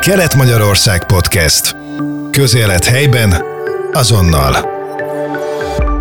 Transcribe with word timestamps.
Kelet-Magyarország 0.00 1.06
Podcast. 1.06 1.76
Közélet 2.30 2.84
helyben, 2.84 3.30
azonnal. 3.92 4.54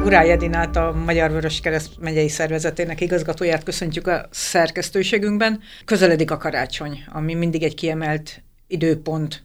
Urály 0.05 0.31
Edinát, 0.31 0.75
a 0.75 0.93
Magyar 1.05 1.31
Vörös 1.31 1.59
Kereszt 1.59 1.99
megyei 1.99 2.27
szervezetének 2.27 3.01
igazgatóját 3.01 3.63
köszöntjük 3.63 4.07
a 4.07 4.27
szerkesztőségünkben. 4.31 5.59
Közeledik 5.85 6.31
a 6.31 6.37
karácsony, 6.37 7.03
ami 7.13 7.33
mindig 7.33 7.63
egy 7.63 7.75
kiemelt 7.75 8.43
időpont 8.67 9.43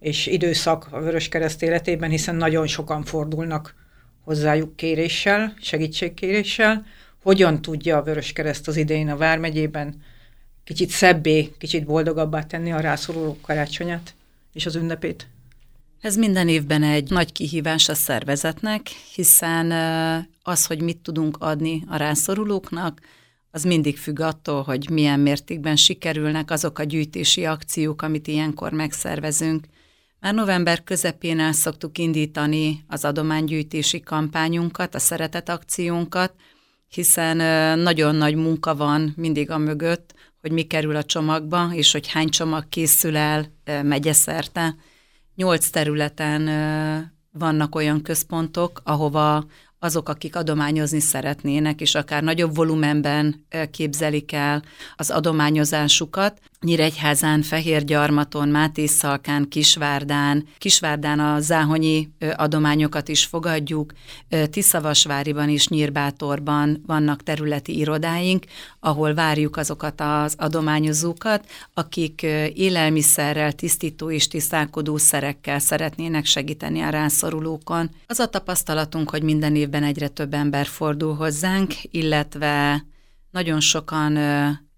és 0.00 0.26
időszak 0.26 0.86
a 0.90 1.00
Vörös 1.00 1.28
Kereszt 1.28 1.62
életében, 1.62 2.10
hiszen 2.10 2.34
nagyon 2.34 2.66
sokan 2.66 3.04
fordulnak 3.04 3.74
hozzájuk 4.24 4.76
kéréssel, 4.76 5.54
segítségkéréssel. 5.60 6.86
Hogyan 7.22 7.62
tudja 7.62 7.96
a 7.96 8.02
Vörös 8.02 8.32
Kereszt 8.32 8.68
az 8.68 8.76
idején 8.76 9.08
a 9.08 9.16
Vármegyében 9.16 10.02
kicsit 10.64 10.90
szebbé, 10.90 11.52
kicsit 11.58 11.84
boldogabbá 11.84 12.42
tenni 12.42 12.72
a 12.72 12.80
rászoruló 12.80 13.38
karácsonyát 13.40 14.14
és 14.52 14.66
az 14.66 14.74
ünnepét? 14.74 15.26
Ez 16.00 16.16
minden 16.16 16.48
évben 16.48 16.82
egy 16.82 17.10
nagy 17.10 17.32
kihívás 17.32 17.88
a 17.88 17.94
szervezetnek, 17.94 18.88
hiszen 19.14 19.70
az, 20.42 20.66
hogy 20.66 20.80
mit 20.80 20.98
tudunk 20.98 21.36
adni 21.40 21.84
a 21.88 21.96
rászorulóknak, 21.96 23.00
az 23.50 23.64
mindig 23.64 23.98
függ 23.98 24.20
attól, 24.20 24.62
hogy 24.62 24.90
milyen 24.90 25.20
mértékben 25.20 25.76
sikerülnek 25.76 26.50
azok 26.50 26.78
a 26.78 26.84
gyűjtési 26.84 27.44
akciók, 27.44 28.02
amit 28.02 28.26
ilyenkor 28.26 28.72
megszervezünk. 28.72 29.66
Már 30.20 30.34
november 30.34 30.84
közepén 30.84 31.40
el 31.40 31.52
szoktuk 31.52 31.98
indítani 31.98 32.84
az 32.88 33.04
adománygyűjtési 33.04 34.00
kampányunkat, 34.00 34.94
a 34.94 34.98
szeretet 34.98 35.48
akciónkat, 35.48 36.34
hiszen 36.88 37.36
nagyon 37.78 38.14
nagy 38.14 38.34
munka 38.34 38.74
van 38.74 39.12
mindig 39.16 39.50
a 39.50 39.58
mögött, 39.58 40.14
hogy 40.42 40.52
mi 40.52 40.62
kerül 40.62 40.96
a 40.96 41.02
csomagba, 41.02 41.70
és 41.72 41.92
hogy 41.92 42.08
hány 42.08 42.28
csomag 42.28 42.68
készül 42.68 43.16
el 43.16 43.52
megyeszerte. 43.82 44.76
Nyolc 45.34 45.70
területen 45.70 46.42
vannak 47.32 47.74
olyan 47.74 48.02
központok, 48.02 48.80
ahova 48.84 49.44
azok, 49.82 50.08
akik 50.08 50.36
adományozni 50.36 51.00
szeretnének, 51.00 51.80
és 51.80 51.94
akár 51.94 52.22
nagyobb 52.22 52.54
volumenben 52.54 53.46
képzelik 53.70 54.32
el 54.32 54.62
az 54.96 55.10
adományozásukat. 55.10 56.40
Nyíregyházán, 56.60 57.42
Fehérgyarmaton, 57.42 58.48
Mátészalkán, 58.48 59.48
Kisvárdán, 59.48 60.44
Kisvárdán 60.58 61.20
a 61.20 61.40
záhonyi 61.40 62.08
adományokat 62.36 63.08
is 63.08 63.24
fogadjuk, 63.24 63.92
Tiszavasváriban 64.50 65.48
és 65.48 65.68
Nyírbátorban 65.68 66.82
vannak 66.86 67.22
területi 67.22 67.78
irodáink, 67.78 68.44
ahol 68.80 69.14
várjuk 69.14 69.56
azokat 69.56 70.00
az 70.00 70.34
adományozókat, 70.38 71.46
akik 71.74 72.22
élelmiszerrel, 72.54 73.52
tisztító 73.52 74.10
és 74.10 74.28
tisztálkodó 74.28 74.96
szerekkel 74.96 75.58
szeretnének 75.58 76.24
segíteni 76.24 76.80
a 76.80 76.88
rászorulókon. 76.88 77.90
Az 78.06 78.18
a 78.18 78.26
tapasztalatunk, 78.26 79.10
hogy 79.10 79.22
minden 79.22 79.56
évben 79.72 79.88
egyre 79.88 80.08
több 80.08 80.34
ember 80.34 80.66
fordul 80.66 81.14
hozzánk, 81.14 81.74
illetve 81.90 82.84
nagyon 83.30 83.60
sokan 83.60 84.18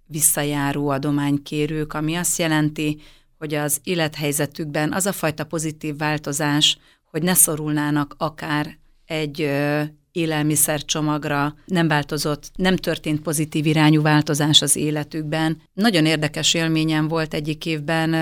visszajáró 0.07 0.89
adománykérők, 0.89 1.93
ami 1.93 2.15
azt 2.15 2.39
jelenti, 2.39 3.01
hogy 3.39 3.55
az 3.55 3.81
élethelyzetükben 3.83 4.93
az 4.93 5.07
a 5.07 5.13
fajta 5.13 5.45
pozitív 5.45 5.97
változás, 5.97 6.79
hogy 7.11 7.23
ne 7.23 7.35
szorulnának 7.35 8.15
akár 8.19 8.79
egy 9.07 9.51
élelmiszercsomagra, 10.13 11.55
nem 11.67 11.89
változott, 11.89 12.51
nem 12.57 12.77
történt 12.77 13.21
pozitív 13.21 13.67
irányú 13.67 14.03
változás 14.03 14.63
az 14.63 14.77
életükben. 14.77 15.63
Nagyon 15.73 16.07
érdekes 16.07 16.55
élményem 16.55 17.09
volt 17.09 17.35
egyik 17.35 17.67
évben 17.67 18.15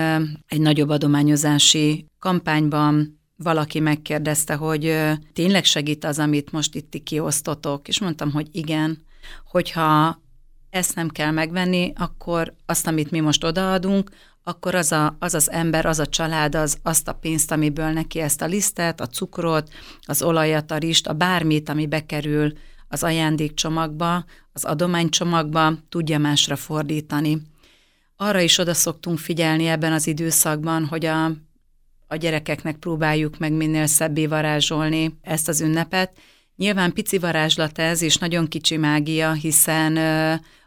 egy 0.47 0.61
nagyobb 0.61 0.89
adományozási 0.89 2.05
kampányban, 2.19 3.21
valaki 3.35 3.79
megkérdezte, 3.79 4.55
hogy 4.55 4.95
tényleg 5.33 5.63
segít 5.63 6.03
az, 6.03 6.19
amit 6.19 6.51
most 6.51 6.75
itt 6.75 7.03
kiosztotok, 7.03 7.87
és 7.87 7.99
mondtam, 7.99 8.31
hogy 8.31 8.47
igen, 8.51 9.05
hogyha 9.45 10.21
ezt 10.69 10.95
nem 10.95 11.09
kell 11.09 11.31
megvenni, 11.31 11.93
akkor 11.95 12.53
azt, 12.65 12.87
amit 12.87 13.11
mi 13.11 13.19
most 13.19 13.43
odaadunk, 13.43 14.11
akkor 14.43 14.75
az, 14.75 14.91
a, 14.91 15.15
az 15.19 15.33
az 15.33 15.51
ember, 15.51 15.85
az 15.85 15.99
a 15.99 16.07
család, 16.07 16.55
az 16.55 16.77
azt 16.83 17.07
a 17.07 17.13
pénzt, 17.13 17.51
amiből 17.51 17.89
neki 17.89 18.19
ezt 18.19 18.41
a 18.41 18.45
lisztet, 18.45 19.01
a 19.01 19.07
cukrot, 19.07 19.69
az 20.01 20.21
olajat, 20.21 20.71
a 20.71 20.77
rist, 20.77 21.07
a 21.07 21.13
bármit, 21.13 21.69
ami 21.69 21.87
bekerül 21.87 22.53
az 22.87 23.03
ajándékcsomagba, 23.03 24.25
az 24.53 24.63
adománycsomagba, 24.63 25.73
tudja 25.89 26.17
másra 26.17 26.55
fordítani. 26.55 27.41
Arra 28.15 28.39
is 28.39 28.57
oda 28.57 28.73
szoktunk 28.73 29.17
figyelni 29.17 29.67
ebben 29.67 29.93
az 29.93 30.07
időszakban, 30.07 30.85
hogy 30.85 31.05
a, 31.05 31.31
a 32.07 32.15
gyerekeknek 32.15 32.75
próbáljuk 32.75 33.37
meg 33.37 33.51
minél 33.51 33.85
szebbé 33.85 34.25
varázsolni 34.25 35.17
ezt 35.21 35.47
az 35.47 35.61
ünnepet. 35.61 36.11
Nyilván 36.55 36.93
pici 36.93 37.17
varázslat 37.17 37.79
ez, 37.79 38.01
és 38.01 38.17
nagyon 38.17 38.47
kicsi 38.47 38.77
mágia, 38.77 39.31
hiszen 39.31 39.97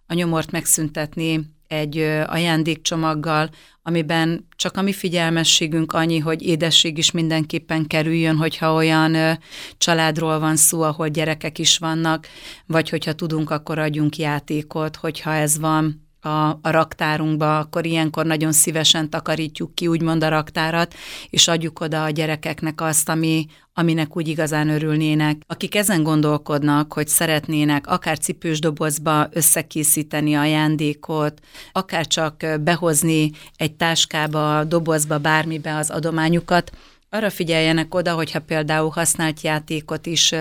a 0.07 0.15
nyomort 0.15 0.51
megszüntetni 0.51 1.55
egy 1.69 1.99
ajándékcsomaggal, 2.27 3.51
amiben 3.83 4.47
csak 4.57 4.77
a 4.77 4.83
mi 4.83 4.93
figyelmességünk 4.93 5.93
annyi, 5.93 6.19
hogy 6.19 6.43
édesség 6.43 6.99
is 6.99 7.11
mindenképpen 7.11 7.87
kerüljön, 7.87 8.37
hogyha 8.37 8.75
olyan 8.75 9.39
családról 9.79 10.39
van 10.39 10.57
szó, 10.57 10.83
ahol 10.83 11.09
gyerekek 11.09 11.59
is 11.59 11.79
vannak, 11.79 12.27
vagy 12.67 12.89
hogyha 12.89 13.13
tudunk, 13.13 13.51
akkor 13.51 13.79
adjunk 13.79 14.17
játékot, 14.17 14.97
hogyha 14.97 15.35
ez 15.35 15.59
van 15.59 16.06
a, 16.26 16.48
a 16.62 16.70
raktárunkba, 16.70 17.59
akkor 17.59 17.87
ilyenkor 17.87 18.26
nagyon 18.26 18.53
szívesen 18.53 19.10
takarítjuk 19.10 19.75
ki, 19.75 19.87
úgymond 19.87 20.25
a 20.25 20.28
raktárat, 20.28 20.94
és 21.31 21.48
adjuk 21.48 21.81
oda 21.81 22.04
a 22.04 22.10
gyerekeknek 22.10 22.81
azt, 22.81 23.09
ami, 23.09 23.47
aminek 23.75 24.16
úgy 24.16 24.28
igazán 24.28 24.69
örülnének. 24.69 25.42
Akik 25.47 25.75
ezen 25.75 26.03
gondolkodnak, 26.03 26.92
hogy 26.92 27.09
szeretnének 27.09 27.87
akár 27.87 28.19
cipős 28.19 28.59
dobozba 28.59 29.28
összekészíteni 29.31 30.34
ajándékot, 30.34 31.41
akár 31.72 32.06
csak 32.06 32.47
behozni 32.60 33.31
egy 33.56 33.72
táskába, 33.72 34.64
dobozba, 34.64 35.19
bármibe 35.19 35.76
az 35.76 35.91
adományukat, 35.91 36.72
arra 37.11 37.31
figyeljenek 37.31 37.94
oda, 37.94 38.15
hogyha 38.15 38.41
például 38.41 38.91
használt 38.91 39.41
játékot 39.41 40.06
is 40.06 40.34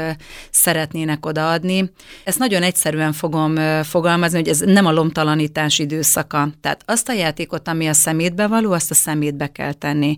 szeretnének 0.52 1.26
odaadni. 1.26 1.92
Ezt 2.24 2.40
nagyon 2.40 2.64
egyszerűen 2.64 3.14
fogom 3.14 3.84
fogalmazni, 3.84 4.38
hogy 4.38 4.48
ez 4.48 4.60
nem 4.60 4.86
a 4.86 4.92
lomtalanítás 4.92 5.80
időszaka. 5.80 6.50
Tehát 6.62 6.84
azt 6.86 7.10
a 7.10 7.14
játékot, 7.14 7.68
ami 7.68 7.88
a 7.88 7.94
szemétbe 7.94 8.48
való, 8.48 8.72
azt 8.72 8.92
a 8.92 8.94
szemétbe 8.94 9.48
kell 9.48 9.74
tenni. 9.74 10.18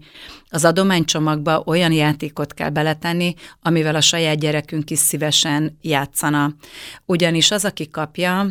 Az 0.49 0.65
adománycsomagba 0.65 1.63
olyan 1.65 1.91
játékot 1.91 2.53
kell 2.53 2.69
beletenni, 2.69 3.33
amivel 3.61 3.95
a 3.95 4.01
saját 4.01 4.39
gyerekünk 4.39 4.89
is 4.89 4.99
szívesen 4.99 5.77
játszana. 5.81 6.53
Ugyanis 7.05 7.51
az, 7.51 7.65
aki 7.65 7.89
kapja, 7.89 8.47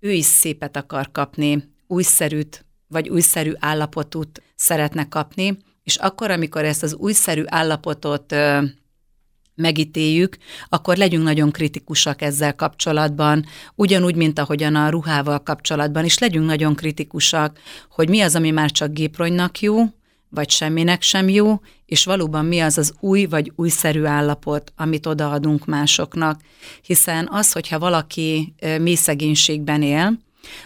ő 0.00 0.10
is 0.10 0.24
szépet 0.24 0.76
akar 0.76 1.10
kapni, 1.12 1.74
újszerűt, 1.86 2.64
vagy 2.88 3.08
újszerű 3.08 3.52
állapotút 3.58 4.42
szeretne 4.56 5.08
kapni, 5.08 5.58
és 5.86 5.96
akkor, 5.96 6.30
amikor 6.30 6.64
ezt 6.64 6.82
az 6.82 6.94
újszerű 6.94 7.42
állapotot 7.46 8.34
megítéljük, 9.54 10.36
akkor 10.68 10.96
legyünk 10.96 11.24
nagyon 11.24 11.50
kritikusak 11.50 12.22
ezzel 12.22 12.54
kapcsolatban, 12.54 13.44
ugyanúgy, 13.74 14.16
mint 14.16 14.38
ahogyan 14.38 14.74
a 14.74 14.88
ruhával 14.88 15.42
kapcsolatban 15.42 16.04
is 16.04 16.18
legyünk 16.18 16.46
nagyon 16.46 16.74
kritikusak, 16.74 17.58
hogy 17.90 18.08
mi 18.08 18.20
az, 18.20 18.34
ami 18.34 18.50
már 18.50 18.70
csak 18.70 18.92
gépronynak 18.92 19.60
jó, 19.60 19.84
vagy 20.28 20.50
semminek 20.50 21.02
sem 21.02 21.28
jó, 21.28 21.60
és 21.84 22.04
valóban 22.04 22.44
mi 22.44 22.60
az 22.60 22.78
az 22.78 22.94
új 23.00 23.24
vagy 23.24 23.52
újszerű 23.56 24.04
állapot, 24.04 24.72
amit 24.76 25.06
odaadunk 25.06 25.64
másoknak. 25.64 26.40
Hiszen 26.82 27.28
az, 27.30 27.52
hogyha 27.52 27.78
valaki 27.78 28.54
mély 28.80 28.94
szegénységben 28.94 29.82
él, 29.82 30.18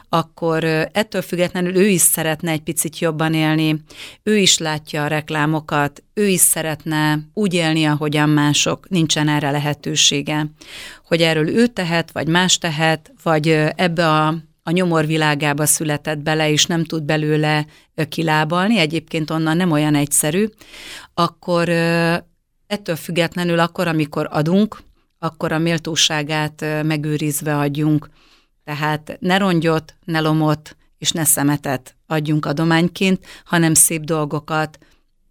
akkor 0.09 0.65
ettől 0.93 1.23
függetlenül 1.23 1.77
ő 1.77 1.87
is 1.87 2.01
szeretne 2.01 2.51
egy 2.51 2.63
picit 2.63 2.99
jobban 2.99 3.35
élni, 3.35 3.83
ő 4.23 4.37
is 4.37 4.59
látja 4.59 5.05
a 5.05 5.07
reklámokat, 5.07 6.03
ő 6.15 6.27
is 6.27 6.41
szeretne 6.41 7.19
úgy 7.35 7.55
élni, 7.55 7.85
ahogyan 7.85 8.29
mások, 8.29 8.89
nincsen 8.89 9.29
erre 9.29 9.51
lehetősége. 9.51 10.47
Hogy 11.05 11.23
erről 11.23 11.49
ő 11.49 11.67
tehet, 11.67 12.13
vagy 12.13 12.29
más 12.29 12.59
tehet, 12.59 13.13
vagy 13.23 13.49
ebbe 13.77 14.09
a 14.09 14.35
a 14.63 14.71
nyomor 14.71 15.07
született 15.57 16.19
bele, 16.19 16.51
és 16.51 16.67
nem 16.67 16.85
tud 16.85 17.03
belőle 17.03 17.67
kilábalni, 18.09 18.79
egyébként 18.79 19.31
onnan 19.31 19.57
nem 19.57 19.71
olyan 19.71 19.95
egyszerű, 19.95 20.47
akkor 21.15 21.69
ettől 22.67 22.97
függetlenül 22.97 23.59
akkor, 23.59 23.89
amikor 23.89 24.29
adunk, 24.31 24.83
akkor 25.19 25.53
a 25.53 25.59
méltóságát 25.59 26.65
megőrizve 26.83 27.59
adjunk. 27.59 28.09
Tehát 28.71 29.17
ne 29.21 29.37
rongyot, 29.37 29.95
ne 30.05 30.21
lomot 30.21 30.77
és 30.99 31.11
ne 31.11 31.25
szemetet 31.25 31.97
adjunk 32.07 32.47
adományként, 32.47 33.27
hanem 33.45 33.75
szép 33.75 34.05
dolgokat, 34.05 34.79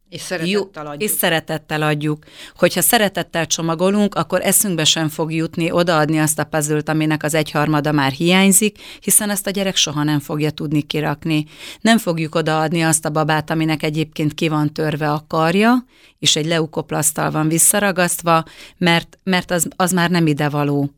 És 0.10 0.22
szeretettel 0.22 0.88
adjuk. 0.88 1.02
És 1.02 1.12
szeretettel 1.12 1.82
adjuk. 1.82 2.26
Hogyha 2.56 2.82
szeretettel 2.82 3.48
csomagolunk, 3.48 4.16
akkor 4.16 4.42
eszünkbe 4.42 4.84
sem 4.84 5.10
fog 5.10 5.34
jutni 5.34 5.72
odaadni 5.72 6.20
azt 6.20 6.40
a 6.40 6.44
puzzle 6.44 6.82
aminek 6.86 7.24
az 7.24 7.34
egyharmada 7.34 7.92
már 7.92 8.12
hiányzik, 8.12 8.78
hiszen 9.02 9.30
ezt 9.30 9.48
a 9.48 9.50
gyerek 9.50 9.76
soha 9.76 10.04
nem 10.04 10.20
fogja 10.20 10.52
tudni 10.52 10.82
kirakni. 10.82 11.46
Nem 11.82 11.98
fogjuk 11.98 12.36
odaadni 12.36 12.82
azt 12.82 13.06
a 13.06 13.10
babát, 13.10 13.50
aminek 13.50 13.84
egyébként 13.84 14.34
ki 14.34 14.48
van 14.48 14.74
törve 14.74 15.12
a 15.12 15.26
karja, 15.28 15.86
és 16.20 16.36
egy 16.36 16.46
leukoplasztal 16.46 17.32
van 17.32 17.48
visszaragasztva, 17.48 18.44
mert, 18.78 19.18
mert 19.24 19.52
az, 19.52 19.68
az 19.76 19.92
már 19.92 20.10
nem 20.10 20.28
idevaló 20.28 20.94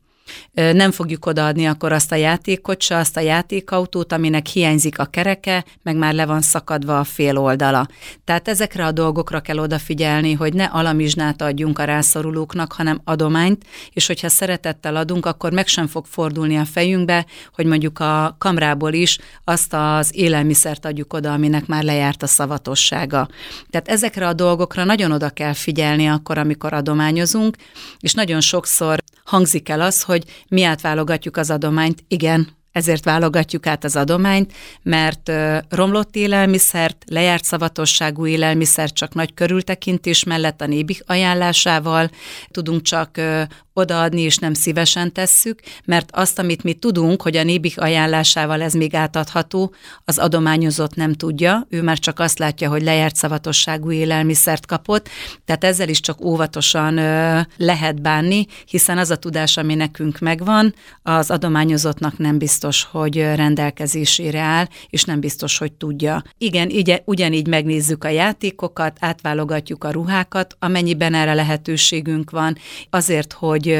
nem 0.53 0.91
fogjuk 0.91 1.25
odaadni 1.25 1.65
akkor 1.65 1.91
azt 1.91 2.11
a 2.11 2.15
játékot 2.15 2.81
se, 2.81 2.97
azt 2.97 3.17
a 3.17 3.19
játékautót, 3.19 4.13
aminek 4.13 4.45
hiányzik 4.45 4.99
a 4.99 5.05
kereke, 5.05 5.65
meg 5.83 5.95
már 5.95 6.13
le 6.13 6.25
van 6.25 6.41
szakadva 6.41 6.99
a 6.99 7.03
fél 7.03 7.37
oldala. 7.37 7.87
Tehát 8.23 8.47
ezekre 8.47 8.85
a 8.85 8.91
dolgokra 8.91 9.39
kell 9.39 9.57
odafigyelni, 9.57 10.33
hogy 10.33 10.53
ne 10.53 10.63
alamizsnát 10.63 11.41
adjunk 11.41 11.79
a 11.79 11.83
rászorulóknak, 11.83 12.73
hanem 12.73 13.01
adományt, 13.03 13.65
és 13.93 14.07
hogyha 14.07 14.29
szeretettel 14.29 14.95
adunk, 14.95 15.25
akkor 15.25 15.51
meg 15.51 15.67
sem 15.67 15.87
fog 15.87 16.05
fordulni 16.05 16.57
a 16.57 16.65
fejünkbe, 16.65 17.25
hogy 17.55 17.65
mondjuk 17.65 17.99
a 17.99 18.35
kamrából 18.37 18.93
is 18.93 19.17
azt 19.43 19.73
az 19.73 20.11
élelmiszert 20.15 20.85
adjuk 20.85 21.13
oda, 21.13 21.33
aminek 21.33 21.65
már 21.65 21.83
lejárt 21.83 22.23
a 22.23 22.27
szavatossága. 22.27 23.27
Tehát 23.69 23.87
ezekre 23.87 24.27
a 24.27 24.33
dolgokra 24.33 24.83
nagyon 24.83 25.11
oda 25.11 25.29
kell 25.29 25.53
figyelni 25.53 26.07
akkor, 26.07 26.37
amikor 26.37 26.73
adományozunk, 26.73 27.55
és 27.99 28.13
nagyon 28.13 28.41
sokszor 28.41 28.99
hangzik 29.31 29.69
el 29.69 29.81
az, 29.81 30.03
hogy 30.03 30.23
mi 30.47 30.63
átválogatjuk 30.63 31.37
az 31.37 31.49
adományt. 31.49 32.03
Igen, 32.07 32.47
ezért 32.71 33.03
válogatjuk 33.03 33.67
át 33.67 33.83
az 33.83 33.95
adományt, 33.95 34.53
mert 34.83 35.31
romlott 35.69 36.15
élelmiszert, 36.15 37.03
lejárt 37.07 37.43
szavatosságú 37.43 38.25
élelmiszert 38.25 38.93
csak 38.93 39.13
nagy 39.13 39.33
körültekintés 39.33 40.23
mellett 40.23 40.61
a 40.61 40.65
nébi 40.67 40.99
ajánlásával 41.05 42.09
tudunk 42.51 42.81
csak 42.81 43.19
odaadni, 43.73 44.21
és 44.21 44.37
nem 44.37 44.53
szívesen 44.53 45.13
tesszük, 45.13 45.59
mert 45.85 46.09
azt, 46.11 46.39
amit 46.39 46.63
mi 46.63 46.73
tudunk, 46.73 47.21
hogy 47.21 47.37
a 47.37 47.43
nébik 47.43 47.81
ajánlásával 47.81 48.61
ez 48.61 48.73
még 48.73 48.95
átadható, 48.95 49.73
az 50.05 50.17
adományozott 50.17 50.95
nem 50.95 51.13
tudja, 51.13 51.67
ő 51.69 51.81
már 51.81 51.99
csak 51.99 52.19
azt 52.19 52.39
látja, 52.39 52.69
hogy 52.69 52.81
lejárt 52.81 53.15
szavatosságú 53.15 53.91
élelmiszert 53.91 54.65
kapott, 54.65 55.09
tehát 55.45 55.63
ezzel 55.63 55.89
is 55.89 55.99
csak 55.99 56.25
óvatosan 56.25 56.97
ö, 56.97 57.39
lehet 57.57 58.01
bánni, 58.01 58.45
hiszen 58.65 58.97
az 58.97 59.09
a 59.09 59.15
tudás, 59.15 59.57
ami 59.57 59.75
nekünk 59.75 60.19
megvan, 60.19 60.73
az 61.03 61.31
adományozottnak 61.31 62.17
nem 62.17 62.37
biztos, 62.37 62.60
hogy 62.91 63.15
rendelkezésére 63.17 64.39
áll, 64.39 64.65
és 64.89 65.03
nem 65.03 65.19
biztos, 65.19 65.57
hogy 65.57 65.73
tudja. 65.73 66.23
Igen, 66.37 66.69
így, 66.69 67.01
ugyanígy 67.05 67.47
megnézzük 67.47 68.03
a 68.03 68.09
játékokat, 68.09 68.97
átválogatjuk 68.99 69.83
a 69.83 69.91
ruhákat, 69.91 70.55
amennyiben 70.59 71.13
erre 71.13 71.33
lehetőségünk 71.33 72.29
van, 72.29 72.57
azért, 72.89 73.33
hogy 73.33 73.79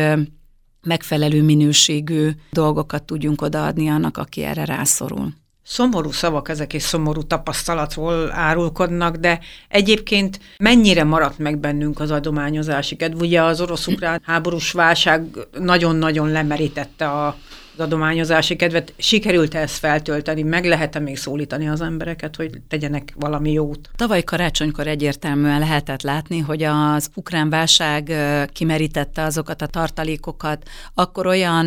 megfelelő 0.81 1.44
minőségű 1.44 2.30
dolgokat 2.51 3.04
tudjunk 3.04 3.42
odaadni 3.42 3.89
annak, 3.89 4.18
aki 4.18 4.44
erre 4.44 4.66
rászorul. 4.66 5.33
Szomorú 5.63 6.12
szavak 6.12 6.50
ezek 6.50 6.74
és 6.74 6.81
szomorú 6.83 7.22
tapasztalatról 7.22 8.31
árulkodnak, 8.31 9.16
de 9.16 9.39
egyébként 9.68 10.39
mennyire 10.57 11.04
maradt 11.04 11.38
meg 11.38 11.57
bennünk 11.57 12.00
az 12.00 12.12
adományozási 12.12 12.95
kedv? 12.95 13.22
Ugye 13.22 13.42
az 13.44 13.62
orosz-ukrán 13.62 14.22
háborús 14.24 14.72
válság 14.72 15.25
nagyon-nagyon 15.60 16.30
lemerítette 16.30 17.10
a 17.10 17.38
adományozási 17.77 18.56
kedvet. 18.56 18.94
Sikerült-e 18.97 19.59
ezt 19.59 19.77
feltölteni? 19.77 20.41
Meg 20.41 20.65
lehet-e 20.65 21.00
még 21.00 21.18
szólítani 21.18 21.69
az 21.69 21.81
embereket, 21.81 22.35
hogy 22.35 22.50
tegyenek 22.68 23.13
valami 23.15 23.51
jót? 23.51 23.89
Tavaly 23.95 24.23
karácsonykor 24.23 24.88
egyértelműen 24.88 25.59
lehetett 25.59 26.01
látni, 26.01 26.39
hogy 26.39 26.63
az 26.63 27.09
ukrán 27.15 27.50
válság 27.50 28.13
kimerítette 28.53 29.23
azokat 29.23 29.62
a 29.62 29.68
tartalékokat, 29.68 30.68
akkor 30.94 31.27
olyan 31.27 31.65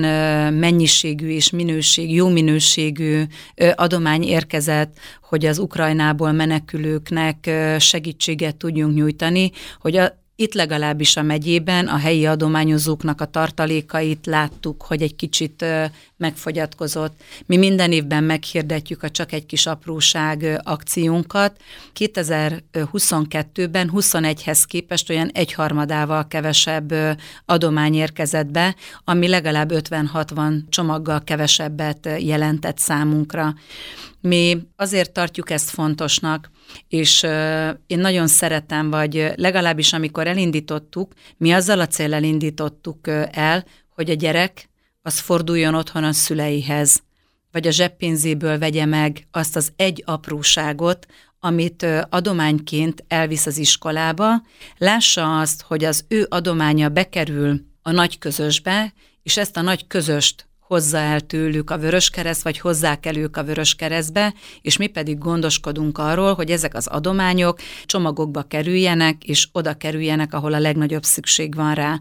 mennyiségű 0.54 1.28
és 1.28 1.50
minőség, 1.50 2.14
jó 2.14 2.28
minőségű 2.28 3.22
adomány 3.74 4.22
érkezett, 4.22 4.98
hogy 5.22 5.46
az 5.46 5.58
Ukrajnából 5.58 6.32
menekülőknek 6.32 7.50
segítséget 7.78 8.56
tudjunk 8.56 8.94
nyújtani, 8.94 9.50
hogy 9.80 9.96
a 9.96 10.22
itt 10.36 10.54
legalábbis 10.54 11.16
a 11.16 11.22
megyében 11.22 11.86
a 11.86 11.96
helyi 11.96 12.26
adományozóknak 12.26 13.20
a 13.20 13.24
tartalékait 13.24 14.26
láttuk, 14.26 14.82
hogy 14.82 15.02
egy 15.02 15.16
kicsit 15.16 15.64
megfogyatkozott. 16.16 17.20
Mi 17.46 17.56
minden 17.56 17.92
évben 17.92 18.24
meghirdetjük 18.24 19.02
a 19.02 19.10
csak 19.10 19.32
egy 19.32 19.46
kis 19.46 19.66
apróság 19.66 20.60
akciónkat. 20.62 21.60
2022-ben 21.98 23.90
21-hez 23.94 24.62
képest 24.66 25.10
olyan 25.10 25.30
egyharmadával 25.32 26.28
kevesebb 26.28 26.94
adomány 27.44 27.94
érkezett 27.94 28.46
be, 28.46 28.74
ami 29.04 29.28
legalább 29.28 29.70
50-60 29.74 30.60
csomaggal 30.68 31.24
kevesebbet 31.24 32.08
jelentett 32.18 32.78
számunkra. 32.78 33.54
Mi 34.28 34.58
azért 34.76 35.12
tartjuk 35.12 35.50
ezt 35.50 35.70
fontosnak, 35.70 36.50
és 36.88 37.22
én 37.86 37.98
nagyon 37.98 38.26
szeretem, 38.26 38.90
vagy 38.90 39.32
legalábbis 39.34 39.92
amikor 39.92 40.26
elindítottuk, 40.26 41.12
mi 41.36 41.52
azzal 41.52 41.80
a 41.80 41.86
célral 41.86 42.22
indítottuk 42.22 43.08
el, 43.30 43.64
hogy 43.88 44.10
a 44.10 44.14
gyerek 44.14 44.68
az 45.02 45.18
forduljon 45.18 45.74
otthon 45.74 46.04
a 46.04 46.12
szüleihez, 46.12 47.02
vagy 47.52 47.66
a 47.66 47.70
zseppénzéből 47.70 48.58
vegye 48.58 48.84
meg 48.84 49.26
azt 49.30 49.56
az 49.56 49.72
egy 49.76 50.02
apróságot, 50.06 51.06
amit 51.40 51.86
adományként 52.08 53.04
elvisz 53.08 53.46
az 53.46 53.58
iskolába, 53.58 54.42
lássa 54.78 55.40
azt, 55.40 55.62
hogy 55.62 55.84
az 55.84 56.04
ő 56.08 56.26
adománya 56.28 56.88
bekerül 56.88 57.60
a 57.82 57.90
nagy 57.90 58.18
közösbe, 58.18 58.92
és 59.22 59.36
ezt 59.36 59.56
a 59.56 59.62
nagy 59.62 59.86
közöst 59.86 60.48
hozza 60.74 60.98
el 60.98 61.20
tőlük 61.20 61.70
a 61.70 61.78
vöröskereszt, 61.78 62.42
vagy 62.42 62.58
hozzák 62.58 63.06
el 63.06 63.16
ők 63.16 63.36
a 63.36 63.44
vöröskeresztbe, 63.44 64.34
és 64.60 64.76
mi 64.76 64.86
pedig 64.86 65.18
gondoskodunk 65.18 65.98
arról, 65.98 66.34
hogy 66.34 66.50
ezek 66.50 66.74
az 66.74 66.86
adományok 66.86 67.58
csomagokba 67.86 68.42
kerüljenek, 68.42 69.24
és 69.24 69.48
oda 69.52 69.74
kerüljenek, 69.74 70.34
ahol 70.34 70.52
a 70.52 70.58
legnagyobb 70.58 71.02
szükség 71.02 71.54
van 71.54 71.74
rá. 71.74 71.98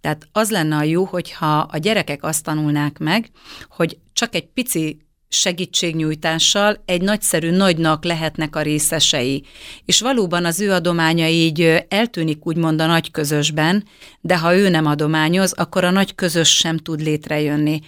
Tehát 0.00 0.28
az 0.32 0.50
lenne 0.50 0.76
a 0.76 0.82
jó, 0.82 1.04
hogyha 1.04 1.58
a 1.58 1.78
gyerekek 1.78 2.24
azt 2.24 2.44
tanulnák 2.44 2.98
meg, 2.98 3.30
hogy 3.68 3.98
csak 4.12 4.34
egy 4.34 4.46
pici 4.46 5.05
segítségnyújtással 5.28 6.82
egy 6.84 7.02
nagyszerű 7.02 7.50
nagynak 7.50 8.04
lehetnek 8.04 8.56
a 8.56 8.62
részesei. 8.62 9.44
És 9.84 10.00
valóban 10.00 10.44
az 10.44 10.60
ő 10.60 10.72
adománya 10.72 11.28
így 11.28 11.84
eltűnik 11.88 12.46
úgymond 12.46 12.80
a 12.80 12.86
nagy 12.86 13.10
közösben, 13.10 13.84
de 14.20 14.38
ha 14.38 14.56
ő 14.56 14.68
nem 14.68 14.86
adományoz, 14.86 15.52
akkor 15.52 15.84
a 15.84 15.90
nagy 15.90 16.14
közös 16.14 16.56
sem 16.56 16.76
tud 16.76 17.00
létrejönni. 17.00 17.80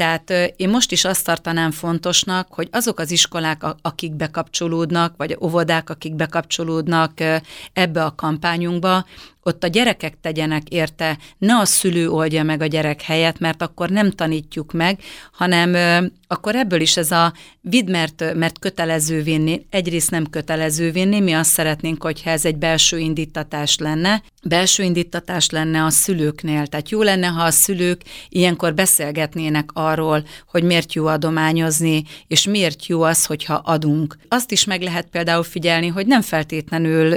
Tehát 0.00 0.54
én 0.56 0.68
most 0.68 0.92
is 0.92 1.04
azt 1.04 1.24
tartanám 1.24 1.70
fontosnak, 1.70 2.54
hogy 2.54 2.68
azok 2.72 2.98
az 2.98 3.10
iskolák, 3.10 3.62
akik 3.82 4.14
bekapcsolódnak, 4.14 5.14
vagy 5.16 5.36
óvodák, 5.40 5.90
akik 5.90 6.14
bekapcsolódnak 6.14 7.12
ebbe 7.72 8.04
a 8.04 8.14
kampányunkba, 8.14 9.04
ott 9.42 9.64
a 9.64 9.66
gyerekek 9.66 10.20
tegyenek 10.20 10.68
érte, 10.68 11.18
ne 11.38 11.56
a 11.56 11.64
szülő 11.64 12.10
oldja 12.10 12.42
meg 12.42 12.62
a 12.62 12.66
gyerek 12.66 13.02
helyet, 13.02 13.38
mert 13.38 13.62
akkor 13.62 13.90
nem 13.90 14.10
tanítjuk 14.10 14.72
meg, 14.72 15.00
hanem 15.32 15.76
akkor 16.26 16.54
ebből 16.54 16.80
is 16.80 16.96
ez 16.96 17.10
a 17.10 17.32
vid, 17.60 17.90
mert, 17.90 18.34
mert 18.34 18.58
kötelező 18.58 19.22
vinni, 19.22 19.66
egyrészt 19.70 20.10
nem 20.10 20.26
kötelező 20.26 20.90
vinni, 20.90 21.20
mi 21.20 21.32
azt 21.32 21.50
szeretnénk, 21.50 22.02
hogyha 22.02 22.30
ez 22.30 22.44
egy 22.44 22.56
belső 22.56 22.98
indítatás 22.98 23.78
lenne, 23.78 24.22
belső 24.42 24.82
indítatás 24.82 25.50
lenne 25.50 25.84
a 25.84 25.90
szülőknél. 25.90 26.66
Tehát 26.66 26.90
jó 26.90 27.02
lenne, 27.02 27.26
ha 27.26 27.42
a 27.42 27.50
szülők 27.50 28.02
ilyenkor 28.28 28.74
beszélgetnének 28.74 29.70
arról, 29.72 29.89
hogy 30.46 30.62
miért 30.62 30.92
jó 30.92 31.06
adományozni, 31.06 32.04
és 32.26 32.46
miért 32.46 32.86
jó 32.86 33.02
az, 33.02 33.24
hogyha 33.26 33.54
adunk. 33.54 34.16
Azt 34.28 34.52
is 34.52 34.64
meg 34.64 34.82
lehet 34.82 35.06
például 35.06 35.42
figyelni, 35.42 35.86
hogy 35.86 36.06
nem 36.06 36.22
feltétlenül 36.22 37.16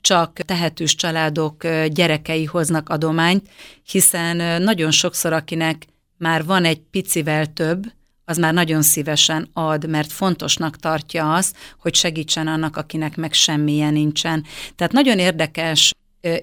csak 0.00 0.32
tehetős 0.32 0.94
családok 0.94 1.66
gyerekei 1.86 2.44
hoznak 2.44 2.88
adományt, 2.88 3.48
hiszen 3.90 4.62
nagyon 4.62 4.90
sokszor, 4.90 5.32
akinek 5.32 5.86
már 6.16 6.44
van 6.44 6.64
egy 6.64 6.80
picivel 6.90 7.52
több, 7.52 7.92
az 8.24 8.38
már 8.38 8.52
nagyon 8.54 8.82
szívesen 8.82 9.48
ad, 9.52 9.88
mert 9.88 10.12
fontosnak 10.12 10.76
tartja 10.76 11.34
azt, 11.34 11.56
hogy 11.78 11.94
segítsen 11.94 12.46
annak, 12.46 12.76
akinek 12.76 13.16
meg 13.16 13.32
semmilyen 13.32 13.92
nincsen. 13.92 14.44
Tehát 14.76 14.92
nagyon 14.92 15.18
érdekes 15.18 15.92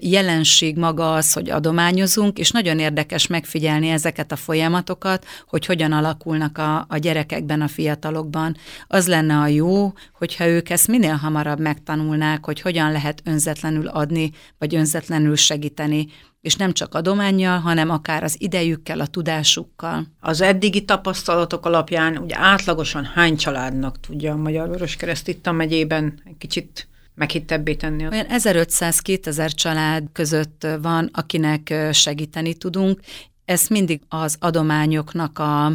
jelenség 0.00 0.76
maga 0.76 1.14
az, 1.14 1.32
hogy 1.32 1.50
adományozunk, 1.50 2.38
és 2.38 2.50
nagyon 2.50 2.78
érdekes 2.78 3.26
megfigyelni 3.26 3.88
ezeket 3.88 4.32
a 4.32 4.36
folyamatokat, 4.36 5.26
hogy 5.46 5.66
hogyan 5.66 5.92
alakulnak 5.92 6.58
a, 6.58 6.86
a 6.88 6.96
gyerekekben, 6.96 7.60
a 7.60 7.68
fiatalokban. 7.68 8.56
Az 8.86 9.08
lenne 9.08 9.36
a 9.36 9.46
jó, 9.46 9.92
hogyha 10.12 10.46
ők 10.46 10.70
ezt 10.70 10.88
minél 10.88 11.14
hamarabb 11.14 11.60
megtanulnák, 11.60 12.44
hogy 12.44 12.60
hogyan 12.60 12.92
lehet 12.92 13.22
önzetlenül 13.24 13.86
adni, 13.86 14.30
vagy 14.58 14.74
önzetlenül 14.74 15.36
segíteni, 15.36 16.06
és 16.40 16.56
nem 16.56 16.72
csak 16.72 16.94
adományjal, 16.94 17.58
hanem 17.58 17.90
akár 17.90 18.22
az 18.22 18.36
idejükkel, 18.38 19.00
a 19.00 19.06
tudásukkal. 19.06 20.06
Az 20.20 20.40
eddigi 20.40 20.84
tapasztalatok 20.84 21.66
alapján 21.66 22.16
ugye 22.16 22.36
átlagosan 22.38 23.04
hány 23.04 23.36
családnak 23.36 24.00
tudja 24.00 24.32
a 24.32 24.36
Magyar 24.36 24.68
Vöröskereszt 24.68 25.28
itt 25.28 25.46
a 25.46 25.52
megyében 25.52 26.20
egy 26.24 26.36
kicsit 26.38 26.87
meghittebbé 27.18 27.74
tenni. 27.74 28.06
Olyan 28.06 28.26
1500-2000 28.28 29.50
család 29.54 30.04
között 30.12 30.66
van, 30.82 31.10
akinek 31.12 31.74
segíteni 31.92 32.54
tudunk. 32.54 33.00
Ezt 33.44 33.70
mindig 33.70 34.00
az 34.08 34.36
adományoknak 34.40 35.38
a, 35.38 35.66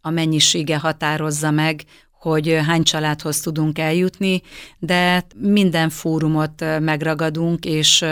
a 0.00 0.10
mennyisége 0.10 0.78
határozza 0.78 1.50
meg, 1.50 1.82
hogy 2.20 2.58
hány 2.66 2.82
családhoz 2.82 3.40
tudunk 3.40 3.78
eljutni, 3.78 4.42
de 4.78 5.26
minden 5.36 5.90
fórumot 5.90 6.64
megragadunk, 6.80 7.64
és 7.64 8.04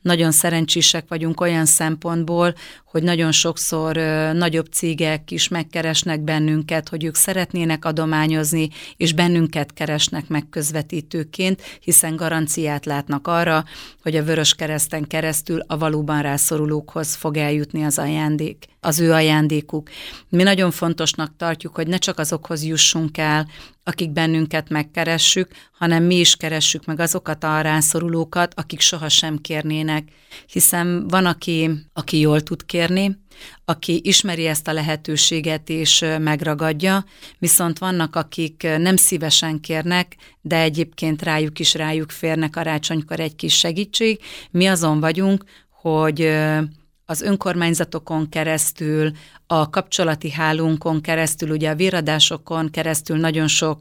nagyon 0.00 0.30
szerencsések 0.30 1.04
vagyunk 1.08 1.40
olyan 1.40 1.66
szempontból, 1.66 2.54
hogy 2.84 3.02
nagyon 3.02 3.32
sokszor 3.32 3.96
nagyobb 4.32 4.66
cégek 4.66 5.30
is 5.30 5.48
megkeresnek 5.48 6.20
bennünket, 6.20 6.88
hogy 6.88 7.04
ők 7.04 7.14
szeretnének 7.14 7.84
adományozni, 7.84 8.68
és 8.96 9.12
bennünket 9.12 9.72
keresnek 9.72 10.28
meg 10.28 10.46
közvetítőként, 10.50 11.62
hiszen 11.80 12.16
garanciát 12.16 12.86
látnak 12.86 13.26
arra, 13.26 13.64
hogy 14.02 14.16
a 14.16 14.24
Vörös 14.24 14.54
Kereszten 14.54 15.06
keresztül 15.06 15.60
a 15.66 15.78
valóban 15.78 16.22
rászorulókhoz 16.22 17.14
fog 17.14 17.36
eljutni 17.36 17.84
az 17.84 17.98
ajándék, 17.98 18.64
az 18.80 19.00
ő 19.00 19.12
ajándékuk. 19.12 19.88
Mi 20.28 20.42
nagyon 20.42 20.70
fontosnak 20.70 21.36
tartjuk, 21.36 21.74
hogy 21.74 21.86
ne 21.86 21.96
csak 21.98 22.18
azokhoz 22.18 22.64
jussunk 22.64 23.18
el, 23.18 23.45
akik 23.84 24.10
bennünket 24.10 24.68
megkeressük, 24.68 25.50
hanem 25.72 26.02
mi 26.02 26.14
is 26.14 26.36
keressük 26.36 26.84
meg 26.84 27.00
azokat 27.00 27.44
a 27.44 27.60
rászorulókat, 27.60 28.52
akik 28.56 28.80
sohasem 28.80 29.38
kérnének. 29.38 30.08
Hiszen 30.46 31.08
van, 31.08 31.26
aki, 31.26 31.70
aki 31.92 32.18
jól 32.18 32.40
tud 32.40 32.66
kérni, 32.66 33.18
aki 33.64 34.00
ismeri 34.04 34.46
ezt 34.46 34.68
a 34.68 34.72
lehetőséget 34.72 35.68
és 35.68 36.04
megragadja, 36.18 37.04
viszont 37.38 37.78
vannak, 37.78 38.16
akik 38.16 38.62
nem 38.78 38.96
szívesen 38.96 39.60
kérnek, 39.60 40.16
de 40.40 40.60
egyébként 40.60 41.22
rájuk 41.22 41.58
is 41.58 41.74
rájuk 41.74 42.10
férnek 42.10 42.50
karácsonykor 42.50 43.20
egy 43.20 43.36
kis 43.36 43.58
segítség. 43.58 44.20
Mi 44.50 44.66
azon 44.66 45.00
vagyunk, 45.00 45.44
hogy 45.70 46.28
az 47.04 47.20
önkormányzatokon 47.20 48.28
keresztül, 48.28 49.12
a 49.46 49.70
kapcsolati 49.70 50.30
hálónkon 50.30 51.00
keresztül, 51.00 51.50
ugye 51.50 51.70
a 51.70 51.74
véradásokon 51.74 52.70
keresztül 52.70 53.16
nagyon 53.16 53.46
sok 53.46 53.80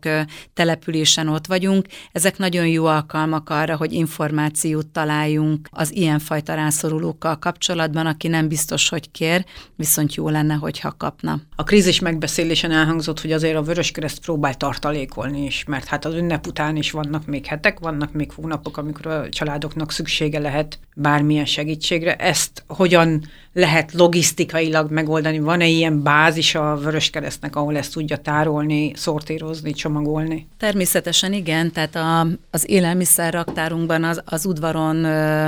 településen 0.54 1.28
ott 1.28 1.48
vagyunk. 1.48 1.88
Ezek 2.12 2.38
nagyon 2.38 2.68
jó 2.68 2.86
alkalmak 2.86 3.50
arra, 3.50 3.78
hogy 3.78 3.94
információt 3.94 4.88
találjunk 4.88 5.68
az 5.72 5.96
ilyenfajta 5.96 6.54
rászorulókkal 6.54 7.40
kapcsolatban, 7.40 8.06
aki 8.06 8.28
nem 8.28 8.48
biztos, 8.48 8.90
hogy 8.90 9.12
kér, 9.12 9.46
viszont 9.76 10.16
jó 10.16 10.30
lenne, 10.30 10.54
hogyha 10.54 10.94
kapna. 10.98 11.42
A 11.56 11.64
krízis 11.64 12.00
megbeszélésen 12.00 12.72
elhangzott, 12.72 13.22
hogy 13.22 13.32
azért 13.32 13.56
a 13.56 13.62
Vöröskereszt 13.62 14.20
próbál 14.20 14.56
tartalékolni 14.56 15.46
is, 15.46 15.64
mert 15.68 15.86
hát 15.86 16.06
az 16.06 16.14
ünnep 16.14 16.48
után 16.48 16.76
is 16.76 16.92
vannak 16.92 17.26
még 17.26 17.46
hetek, 17.46 17.80
vannak 17.80 18.14
még 18.14 18.32
hónapok, 18.32 18.78
amikor 18.78 19.08
a 19.08 19.30
családoknak 19.30 19.92
szüksége 19.92 20.40
lehet 20.40 20.80
bármilyen 20.96 21.46
segítségre. 21.46 22.16
Ezt 22.16 22.64
hogyan 22.68 23.24
lehet 23.54 23.94
logisztikailag 23.94 24.92
megoldani? 24.92 25.40
Van-e 25.56 25.68
ilyen 25.68 26.04
bázis 26.04 26.56
a 26.56 26.76
Vöröskeresztnek, 26.76 27.56
ahol 27.56 27.78
ezt 27.78 27.94
tudja 27.94 28.18
tárolni, 28.18 28.92
szortírozni, 28.96 29.74
csomagolni? 29.74 30.48
Természetesen 30.58 31.34
igen, 31.34 31.72
tehát 31.72 31.96
a, 31.96 32.28
az 32.52 32.70
élelmiszer 32.70 33.34
raktárunkban 33.34 34.04
az, 34.04 34.22
az 34.26 34.46
udvaron 34.46 34.96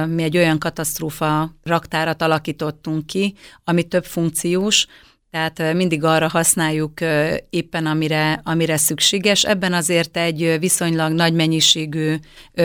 mi 0.09 0.23
egy 0.23 0.37
olyan 0.37 0.57
katasztrófa 0.57 1.51
raktárat 1.63 2.21
alakítottunk 2.21 3.05
ki, 3.05 3.33
ami 3.63 3.83
több 3.83 4.05
funkciós, 4.05 4.87
tehát 5.31 5.73
mindig 5.73 6.03
arra 6.03 6.27
használjuk 6.27 6.93
éppen, 7.49 7.85
amire, 7.85 8.41
amire 8.43 8.77
szükséges. 8.77 9.43
Ebben 9.43 9.73
azért 9.73 10.17
egy 10.17 10.55
viszonylag 10.59 11.11
nagy 11.11 11.33
mennyiségű 11.33 12.15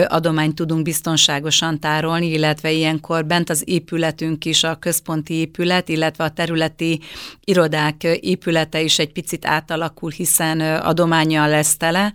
adományt 0.07 0.55
tudunk 0.55 0.83
biztonságosan 0.83 1.79
tárolni, 1.79 2.31
illetve 2.31 2.71
ilyenkor 2.71 3.25
bent 3.25 3.49
az 3.49 3.63
épületünk 3.65 4.45
is, 4.45 4.63
a 4.63 4.75
központi 4.75 5.33
épület, 5.33 5.89
illetve 5.89 6.23
a 6.23 6.29
területi 6.29 6.99
irodák 7.43 8.03
épülete 8.03 8.81
is 8.81 8.99
egy 8.99 9.11
picit 9.11 9.45
átalakul, 9.45 10.11
hiszen 10.11 10.59
adományjal 10.59 11.49
lesz 11.49 11.77
tele, 11.77 12.13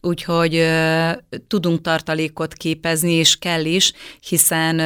úgyhogy 0.00 0.66
tudunk 1.48 1.80
tartalékot 1.80 2.54
képezni, 2.54 3.12
és 3.12 3.36
kell 3.36 3.64
is, 3.64 3.92
hiszen 4.28 4.80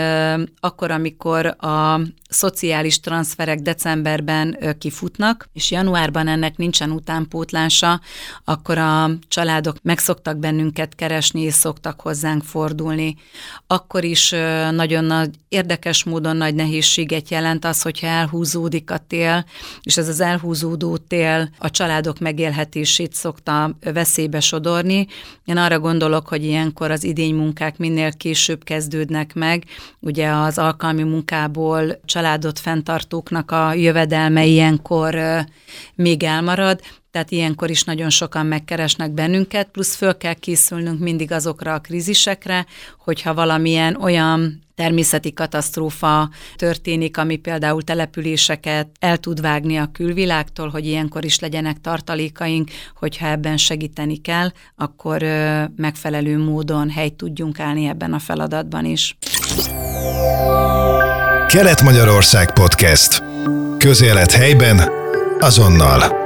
akkor, 0.61 0.91
amikor 0.91 1.47
a 1.47 2.01
szociális 2.29 3.01
transferek 3.01 3.59
decemberben 3.59 4.57
kifutnak, 4.97 5.49
és 5.53 5.71
januárban 5.71 6.29
ennek 6.29 6.57
nincsen 6.57 6.91
utánpótlása, 6.91 8.01
akkor 8.45 8.79
a 8.79 9.11
családok 9.29 9.77
meg 9.83 9.99
szoktak 9.99 10.37
bennünket 10.37 10.95
keresni, 10.95 11.41
és 11.41 11.55
szoktak 11.55 12.01
hozzánk 12.01 12.43
fordulni. 12.43 13.17
Akkor 13.67 14.05
is 14.05 14.31
nagyon 14.71 15.05
nagy, 15.05 15.31
érdekes 15.49 16.05
módon 16.05 16.37
nagy 16.37 16.55
nehézséget 16.55 17.29
jelent 17.29 17.65
az, 17.65 17.83
hogyha 17.83 18.07
elhúzódik 18.07 18.91
a 18.91 18.99
tél, 18.99 19.45
és 19.83 19.97
ez 19.97 20.09
az 20.09 20.21
elhúzódó 20.21 20.97
tél 20.97 21.51
a 21.59 21.71
családok 21.71 22.19
megélhetését 22.19 23.13
szokta 23.13 23.77
veszélybe 23.93 24.41
sodorni. 24.41 25.07
Én 25.45 25.57
arra 25.57 25.79
gondolok, 25.79 26.29
hogy 26.29 26.45
ilyenkor 26.45 26.91
az 26.91 27.05
idénymunkák 27.05 27.79
minél 27.79 28.13
később 28.13 28.65
kezdődnek 28.65 29.35
meg, 29.35 29.65
ugye 30.01 30.29
az 30.29 30.59
alkalmi 30.59 31.03
munkából 31.03 32.01
családot 32.05 32.59
fenntartóknak 32.59 33.51
a 33.51 33.73
jövedelme 33.73 34.45
ilyenkor 34.45 34.85
még 35.95 36.23
elmarad, 36.23 36.81
tehát 37.11 37.31
ilyenkor 37.31 37.71
is 37.71 37.83
nagyon 37.83 38.11
sokan 38.11 38.47
megkeresnek 38.47 39.11
bennünket, 39.11 39.69
plusz 39.73 39.95
föl 39.95 40.17
kell 40.17 40.35
készülnünk 40.35 40.99
mindig 40.99 41.33
azokra 41.33 41.75
a 41.75 41.81
krízisekre, 41.81 42.67
hogyha 42.99 43.35
valamilyen 43.35 43.97
olyan 43.97 44.65
természeti 44.75 45.33
katasztrófa 45.33 46.31
történik, 46.57 47.17
ami 47.17 47.37
például 47.37 47.83
településeket 47.83 48.89
el 48.99 49.17
tud 49.17 49.41
vágni 49.41 49.77
a 49.77 49.91
külvilágtól, 49.93 50.69
hogy 50.69 50.87
ilyenkor 50.87 51.25
is 51.25 51.39
legyenek 51.39 51.81
tartalékaink, 51.81 52.71
hogyha 52.97 53.27
ebben 53.27 53.57
segíteni 53.57 54.17
kell, 54.21 54.49
akkor 54.77 55.23
megfelelő 55.77 56.39
módon 56.39 56.91
helyt 56.91 57.15
tudjunk 57.15 57.61
állni 57.61 57.87
ebben 57.87 58.13
a 58.13 58.19
feladatban 58.19 58.85
is. 58.85 59.17
Kelet-Magyarország 61.47 62.53
Podcast. 62.53 63.36
Közélet 63.87 64.33
helyben, 64.33 64.91
azonnal. 65.39 66.26